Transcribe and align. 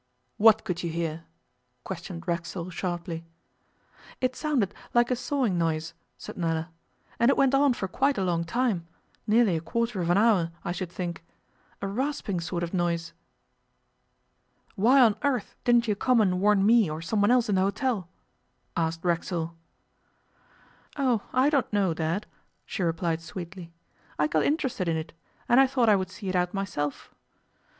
'What 0.37 0.63
could 0.63 0.81
you 0.81 0.89
hear?' 0.89 1.25
questioned 1.83 2.27
Racksole 2.27 2.71
sharply. 2.71 3.23
'It 4.19 4.35
sounded 4.35 4.73
like 4.95 5.11
a 5.11 5.15
sawing 5.15 5.59
noise,' 5.59 5.93
said 6.17 6.37
Nella; 6.39 6.71
'and 7.19 7.29
it 7.29 7.37
went 7.37 7.53
on 7.53 7.71
for 7.73 7.87
quite 7.87 8.17
a 8.17 8.23
long 8.23 8.43
time 8.43 8.87
nearly 9.27 9.55
a 9.55 9.61
quarter 9.61 10.01
of 10.01 10.09
an 10.09 10.17
hour, 10.17 10.49
I 10.65 10.71
should 10.71 10.91
think 10.91 11.23
a 11.83 11.87
rasping 11.87 12.39
sort 12.39 12.63
of 12.63 12.73
noise.' 12.73 13.13
'Why 14.73 14.99
on 15.01 15.17
earth 15.21 15.55
didn't 15.65 15.87
you 15.87 15.95
come 15.95 16.19
and 16.19 16.41
warn 16.41 16.65
me 16.65 16.89
or 16.89 17.03
someone 17.03 17.29
else 17.29 17.47
in 17.47 17.53
the 17.53 17.61
hotel?' 17.61 18.09
asked 18.75 19.05
Racksole. 19.05 19.53
'Oh, 20.97 21.21
I 21.31 21.51
don't 21.51 21.71
know, 21.71 21.93
Dad,' 21.93 22.25
she 22.65 22.81
replied 22.81 23.21
sweetly. 23.21 23.71
'I 24.17 24.23
had 24.23 24.31
got 24.31 24.45
interested 24.45 24.87
in 24.87 24.97
it, 24.97 25.13
and 25.47 25.59
I 25.59 25.67
thought 25.67 25.89
I 25.89 25.95
would 25.95 26.09
see 26.09 26.27
it 26.27 26.35
out 26.35 26.55
myself. 26.55 27.13